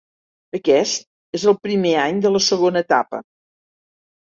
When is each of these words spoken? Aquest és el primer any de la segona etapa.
Aquest 0.59 1.05
és 1.39 1.45
el 1.51 1.59
primer 1.67 1.93
any 2.05 2.23
de 2.25 2.33
la 2.33 2.43
segona 2.49 2.85
etapa. 2.89 3.23